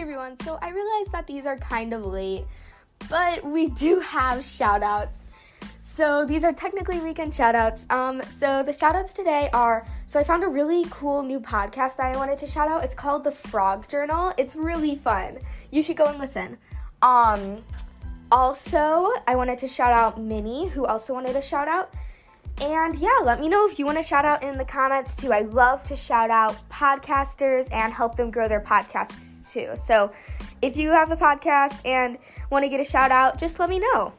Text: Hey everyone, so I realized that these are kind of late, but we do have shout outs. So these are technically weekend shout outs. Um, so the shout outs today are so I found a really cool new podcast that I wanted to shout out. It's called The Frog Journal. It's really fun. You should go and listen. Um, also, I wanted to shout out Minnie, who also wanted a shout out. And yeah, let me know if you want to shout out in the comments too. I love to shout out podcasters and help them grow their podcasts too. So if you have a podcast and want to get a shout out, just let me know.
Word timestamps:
Hey 0.00 0.04
everyone, 0.04 0.38
so 0.38 0.58
I 0.62 0.70
realized 0.70 1.12
that 1.12 1.26
these 1.26 1.44
are 1.44 1.58
kind 1.58 1.92
of 1.92 2.06
late, 2.06 2.46
but 3.10 3.44
we 3.44 3.66
do 3.66 4.00
have 4.00 4.42
shout 4.42 4.82
outs. 4.82 5.20
So 5.82 6.24
these 6.24 6.42
are 6.42 6.54
technically 6.54 7.00
weekend 7.00 7.34
shout 7.34 7.54
outs. 7.54 7.86
Um, 7.90 8.22
so 8.38 8.62
the 8.62 8.72
shout 8.72 8.96
outs 8.96 9.12
today 9.12 9.50
are 9.52 9.86
so 10.06 10.18
I 10.18 10.24
found 10.24 10.42
a 10.42 10.48
really 10.48 10.86
cool 10.88 11.22
new 11.22 11.38
podcast 11.38 11.98
that 11.98 12.14
I 12.14 12.16
wanted 12.16 12.38
to 12.38 12.46
shout 12.46 12.66
out. 12.66 12.82
It's 12.82 12.94
called 12.94 13.24
The 13.24 13.30
Frog 13.30 13.88
Journal. 13.88 14.32
It's 14.38 14.56
really 14.56 14.96
fun. 14.96 15.36
You 15.70 15.82
should 15.82 15.98
go 15.98 16.06
and 16.06 16.18
listen. 16.18 16.56
Um, 17.02 17.62
also, 18.32 19.12
I 19.28 19.36
wanted 19.36 19.58
to 19.58 19.66
shout 19.66 19.92
out 19.92 20.18
Minnie, 20.18 20.68
who 20.68 20.86
also 20.86 21.12
wanted 21.12 21.36
a 21.36 21.42
shout 21.42 21.68
out. 21.68 21.92
And 22.60 22.94
yeah, 22.96 23.18
let 23.22 23.40
me 23.40 23.48
know 23.48 23.66
if 23.66 23.78
you 23.78 23.86
want 23.86 23.96
to 23.96 24.04
shout 24.04 24.26
out 24.26 24.42
in 24.42 24.58
the 24.58 24.64
comments 24.64 25.16
too. 25.16 25.32
I 25.32 25.40
love 25.40 25.82
to 25.84 25.96
shout 25.96 26.30
out 26.30 26.56
podcasters 26.70 27.68
and 27.72 27.92
help 27.92 28.16
them 28.16 28.30
grow 28.30 28.48
their 28.48 28.60
podcasts 28.60 29.50
too. 29.50 29.70
So 29.76 30.12
if 30.60 30.76
you 30.76 30.90
have 30.90 31.10
a 31.10 31.16
podcast 31.16 31.80
and 31.86 32.18
want 32.50 32.64
to 32.64 32.68
get 32.68 32.80
a 32.80 32.84
shout 32.84 33.10
out, 33.10 33.38
just 33.38 33.58
let 33.58 33.70
me 33.70 33.78
know. 33.78 34.12